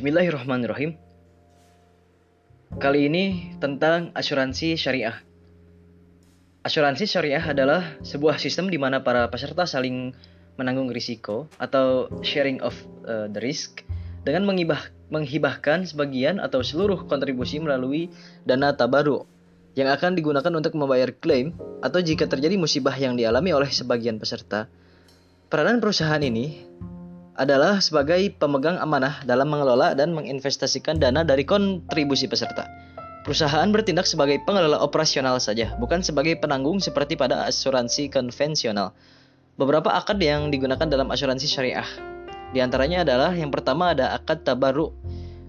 Bismillahirrahmanirrahim. 0.00 0.96
Kali 2.80 3.04
ini 3.04 3.52
tentang 3.60 4.08
asuransi 4.16 4.72
syariah. 4.72 5.12
Asuransi 6.64 7.04
syariah 7.04 7.44
adalah 7.44 8.00
sebuah 8.00 8.40
sistem 8.40 8.72
di 8.72 8.80
mana 8.80 9.04
para 9.04 9.28
peserta 9.28 9.68
saling 9.68 10.16
menanggung 10.56 10.88
risiko 10.88 11.52
atau 11.60 12.08
sharing 12.24 12.64
of 12.64 12.72
uh, 13.04 13.28
the 13.28 13.44
risk 13.44 13.84
dengan 14.24 14.48
mengibah, 14.48 14.88
menghibahkan 15.12 15.84
sebagian 15.84 16.40
atau 16.40 16.64
seluruh 16.64 17.04
kontribusi 17.04 17.60
melalui 17.60 18.08
dana 18.48 18.72
tabaru 18.72 19.28
yang 19.76 19.92
akan 19.92 20.16
digunakan 20.16 20.52
untuk 20.56 20.80
membayar 20.80 21.12
klaim 21.12 21.52
atau 21.84 22.00
jika 22.00 22.24
terjadi 22.24 22.56
musibah 22.56 22.96
yang 22.96 23.20
dialami 23.20 23.52
oleh 23.52 23.68
sebagian 23.68 24.16
peserta. 24.16 24.64
Peranan 25.52 25.76
perusahaan 25.76 26.24
ini 26.24 26.70
adalah 27.38 27.78
sebagai 27.78 28.32
pemegang 28.36 28.80
amanah 28.80 29.22
dalam 29.22 29.50
mengelola 29.50 29.94
dan 29.94 30.10
menginvestasikan 30.14 30.98
dana 30.98 31.22
dari 31.22 31.46
kontribusi 31.46 32.26
peserta. 32.26 32.66
Perusahaan 33.20 33.68
bertindak 33.68 34.08
sebagai 34.08 34.40
pengelola 34.48 34.80
operasional 34.80 35.36
saja, 35.38 35.76
bukan 35.76 36.00
sebagai 36.00 36.40
penanggung 36.40 36.80
seperti 36.80 37.20
pada 37.20 37.44
asuransi 37.44 38.08
konvensional. 38.08 38.96
Beberapa 39.60 39.92
akad 39.92 40.16
yang 40.24 40.48
digunakan 40.48 40.88
dalam 40.88 41.12
asuransi 41.12 41.44
syariah. 41.44 41.84
Di 42.56 42.64
antaranya 42.64 43.04
adalah 43.04 43.36
yang 43.36 43.52
pertama 43.52 43.92
ada 43.92 44.16
akad 44.16 44.40
tabaru, 44.40 44.96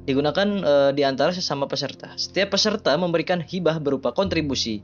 digunakan 0.04 0.48
e, 0.62 0.74
di 0.94 1.08
antara 1.08 1.32
sesama 1.32 1.66
peserta. 1.66 2.12
Setiap 2.20 2.60
peserta 2.60 2.92
memberikan 3.00 3.40
hibah 3.40 3.80
berupa 3.80 4.12
kontribusi 4.12 4.84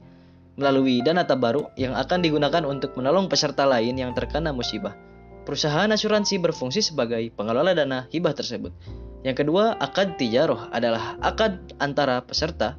melalui 0.58 1.06
dana 1.06 1.28
tabaru 1.28 1.70
yang 1.78 1.94
akan 1.94 2.24
digunakan 2.24 2.64
untuk 2.66 2.98
menolong 2.98 3.30
peserta 3.30 3.68
lain 3.68 3.94
yang 4.00 4.16
terkena 4.16 4.50
musibah. 4.56 4.98
Perusahaan 5.48 5.88
asuransi 5.88 6.44
berfungsi 6.44 6.84
sebagai 6.84 7.24
pengelola 7.32 7.72
dana 7.72 8.04
hibah 8.12 8.36
tersebut. 8.36 8.76
Yang 9.24 9.48
kedua, 9.48 9.80
akad 9.80 10.20
tijaroh 10.20 10.68
adalah 10.76 11.16
akad 11.24 11.72
antara 11.80 12.20
peserta 12.20 12.76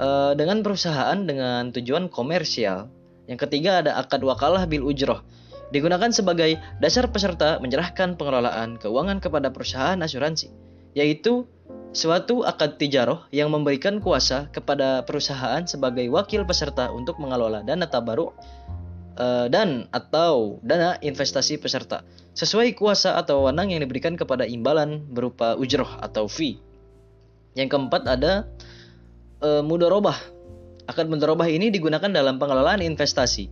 uh, 0.00 0.32
dengan 0.32 0.64
perusahaan 0.64 1.20
dengan 1.20 1.68
tujuan 1.76 2.08
komersial. 2.08 2.88
Yang 3.28 3.44
ketiga 3.44 3.84
ada 3.84 4.00
akad 4.00 4.24
wakalah 4.24 4.64
bil 4.64 4.88
ujroh. 4.88 5.20
Digunakan 5.68 6.16
sebagai 6.16 6.56
dasar 6.80 7.12
peserta 7.12 7.60
menyerahkan 7.60 8.16
pengelolaan 8.16 8.80
keuangan 8.80 9.20
kepada 9.20 9.52
perusahaan 9.52 10.00
asuransi, 10.00 10.48
yaitu 10.96 11.44
suatu 11.92 12.40
akad 12.48 12.80
tijaroh 12.80 13.28
yang 13.36 13.52
memberikan 13.52 14.00
kuasa 14.00 14.48
kepada 14.48 15.04
perusahaan 15.04 15.60
sebagai 15.68 16.08
wakil 16.08 16.48
peserta 16.48 16.88
untuk 16.88 17.20
mengelola 17.20 17.60
dana 17.60 17.84
tabaruk 17.84 18.32
uh, 19.16 19.46
dan 19.50 19.88
atau 19.90 20.60
dana 20.62 20.96
investasi 21.00 21.58
peserta 21.60 22.04
sesuai 22.36 22.76
kuasa 22.76 23.16
atau 23.16 23.44
wewenang 23.44 23.72
yang 23.72 23.80
diberikan 23.80 24.14
kepada 24.14 24.44
imbalan 24.44 25.00
berupa 25.08 25.56
ujroh 25.56 25.88
atau 26.04 26.28
fee. 26.28 26.60
Yang 27.56 27.72
keempat 27.72 28.02
ada 28.04 28.44
uh, 29.40 29.64
mudorobah. 29.64 30.16
Akad 30.86 31.08
mudorobah 31.08 31.48
ini 31.48 31.72
digunakan 31.72 32.06
dalam 32.06 32.38
pengelolaan 32.38 32.84
investasi, 32.84 33.50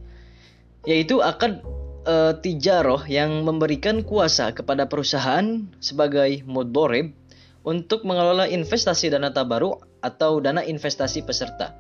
yaitu 0.87 1.19
akad 1.19 1.65
uh, 2.07 2.37
tijaroh 2.39 3.03
yang 3.09 3.43
memberikan 3.43 4.05
kuasa 4.05 4.53
kepada 4.55 4.87
perusahaan 4.87 5.67
sebagai 5.81 6.45
mudorib 6.47 7.17
untuk 7.65 8.05
mengelola 8.05 8.47
investasi 8.47 9.09
dana 9.09 9.33
tabaru 9.33 9.81
atau 10.05 10.39
dana 10.39 10.61
investasi 10.61 11.25
peserta 11.25 11.73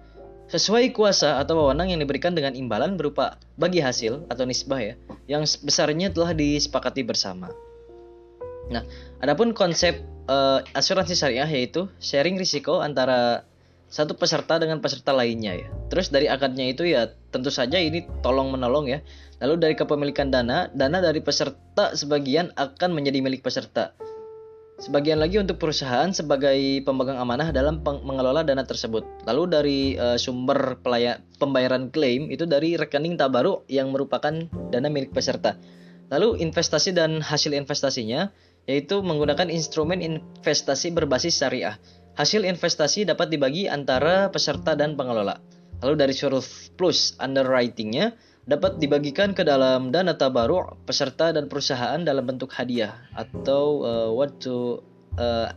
sesuai 0.48 0.92
kuasa 0.92 1.41
atau 1.41 1.64
wewenang 1.64 1.92
yang 1.92 2.00
diberikan 2.00 2.37
dengan 2.37 2.53
imbalan 2.53 3.00
berupa 3.00 3.41
bagi 3.56 3.81
hasil 3.81 4.28
atau 4.28 4.45
nisbah 4.45 4.81
ya, 4.81 4.95
yang 5.31 5.45
besarnya 5.64 6.12
telah 6.12 6.37
disepakati 6.37 7.00
bersama. 7.05 7.48
Nah, 8.69 8.84
adapun 9.20 9.53
konsep 9.53 10.00
uh, 10.28 10.65
asuransi 10.72 11.17
syariah 11.17 11.48
yaitu 11.48 11.89
sharing 12.00 12.41
risiko 12.41 12.81
antara 12.81 13.44
satu 13.93 14.16
peserta 14.16 14.59
dengan 14.59 14.81
peserta 14.81 15.12
lainnya 15.12 15.55
ya. 15.55 15.69
Terus 15.93 16.09
dari 16.10 16.27
akadnya 16.27 16.66
itu 16.66 16.88
ya 16.88 17.12
tentu 17.31 17.53
saja 17.53 17.78
ini 17.78 18.03
tolong 18.25 18.50
menolong 18.50 18.91
ya. 18.91 18.99
Lalu 19.38 19.55
dari 19.61 19.75
kepemilikan 19.76 20.32
dana, 20.32 20.72
dana 20.72 20.99
dari 21.05 21.21
peserta 21.21 21.93
sebagian 21.93 22.50
akan 22.56 22.91
menjadi 22.97 23.21
milik 23.21 23.44
peserta. 23.44 23.93
Sebagian 24.75 25.23
lagi 25.23 25.39
untuk 25.39 25.62
perusahaan 25.62 26.11
sebagai 26.11 26.83
pemegang 26.83 27.15
amanah 27.15 27.55
dalam 27.55 27.79
mengelola 27.83 28.43
dana 28.43 28.67
tersebut. 28.67 29.07
Lalu 29.23 29.43
dari 29.47 29.81
uh, 29.95 30.19
sumber 30.19 30.83
pembayaran 31.39 31.95
klaim 31.95 32.27
itu 32.27 32.43
dari 32.43 32.75
rekening 32.75 33.15
tabaru 33.15 33.62
yang 33.71 33.95
merupakan 33.95 34.35
dana 34.75 34.89
milik 34.91 35.15
peserta. 35.15 35.55
Lalu 36.11 36.43
investasi 36.43 36.91
dan 36.91 37.23
hasil 37.23 37.55
investasinya 37.55 38.35
yaitu 38.67 38.99
menggunakan 38.99 39.47
instrumen 39.47 40.03
investasi 40.03 40.91
berbasis 40.91 41.39
syariah. 41.39 41.79
Hasil 42.19 42.43
investasi 42.43 43.06
dapat 43.06 43.31
dibagi 43.31 43.71
antara 43.71 44.27
peserta 44.35 44.75
dan 44.75 44.99
pengelola. 44.99 45.39
Lalu 45.87 45.95
dari 45.95 46.15
suruf 46.19 46.75
plus 46.75 47.15
underwritingnya 47.23 48.17
dapat 48.44 48.77
dibagikan 48.77 49.32
ke 49.32 49.41
dalam 49.41 49.88
dana 49.88 50.12
tabaru 50.12 50.77
peserta 50.84 51.32
dan 51.32 51.49
perusahaan 51.49 52.00
dalam 52.00 52.28
bentuk 52.28 52.53
hadiah 52.53 52.93
atau 53.16 53.84
uh, 53.84 54.10
what 54.12 54.37
to 54.41 54.84
uh, 55.16 55.49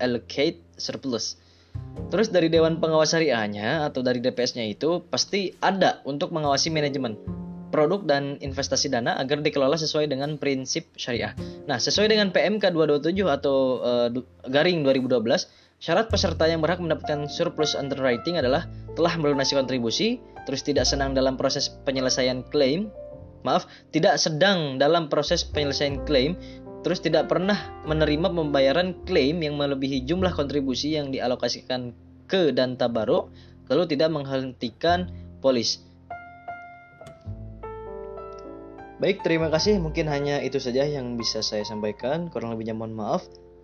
allocate 0.00 0.60
surplus. 0.76 1.40
Terus 2.12 2.28
dari 2.32 2.48
Dewan 2.52 2.80
Pengawas 2.80 3.12
Syariahnya 3.12 3.88
atau 3.88 4.00
dari 4.04 4.20
DPS-nya 4.20 4.64
itu 4.68 5.04
pasti 5.08 5.52
ada 5.60 6.00
untuk 6.04 6.32
mengawasi 6.32 6.72
manajemen 6.72 7.16
produk 7.72 8.00
dan 8.06 8.40
investasi 8.40 8.88
dana 8.88 9.18
agar 9.20 9.42
dikelola 9.42 9.76
sesuai 9.76 10.08
dengan 10.08 10.40
prinsip 10.40 10.88
syariah. 10.96 11.36
Nah, 11.68 11.76
sesuai 11.76 12.08
dengan 12.08 12.32
PMK 12.32 12.72
227 12.72 13.26
atau 13.26 13.82
uh, 13.82 14.08
garing 14.48 14.86
2012, 14.86 15.20
syarat 15.76 16.08
peserta 16.08 16.48
yang 16.48 16.64
berhak 16.64 16.80
mendapatkan 16.80 17.28
surplus 17.28 17.76
underwriting 17.76 18.40
adalah 18.40 18.64
telah 18.96 19.14
melunasi 19.20 19.56
kontribusi, 19.56 20.20
terus 20.48 20.64
tidak 20.64 20.88
senang 20.88 21.12
dalam 21.12 21.36
proses 21.36 21.68
penyelesaian 21.84 22.44
klaim, 22.48 22.88
maaf, 23.44 23.68
tidak 23.92 24.16
sedang 24.16 24.80
dalam 24.80 25.12
proses 25.12 25.44
penyelesaian 25.44 26.00
klaim, 26.08 26.34
terus 26.80 27.02
tidak 27.02 27.28
pernah 27.28 27.58
menerima 27.84 28.32
pembayaran 28.32 28.96
klaim 29.04 29.42
yang 29.42 29.58
melebihi 29.60 30.06
jumlah 30.08 30.32
kontribusi 30.32 30.96
yang 30.96 31.12
dialokasikan 31.12 31.92
ke 32.26 32.50
dan 32.56 32.78
tabaruk, 32.80 33.30
lalu 33.68 33.84
tidak 33.90 34.10
menghentikan 34.14 35.10
polis. 35.44 35.82
Baik, 38.96 39.20
terima 39.20 39.52
kasih. 39.52 39.76
Mungkin 39.76 40.08
hanya 40.08 40.40
itu 40.40 40.56
saja 40.56 40.88
yang 40.88 41.20
bisa 41.20 41.44
saya 41.44 41.68
sampaikan. 41.68 42.32
Kurang 42.32 42.56
lebihnya 42.56 42.72
mohon 42.72 42.96
maaf. 42.96 43.28